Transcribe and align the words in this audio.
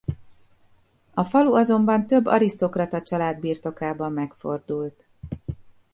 A 1.13 1.23
falu 1.23 1.53
azonban 1.53 2.07
több 2.07 2.25
arisztokrata 2.25 3.01
család 3.01 3.39
birtokában 3.39 4.11
megfordult. 4.11 5.05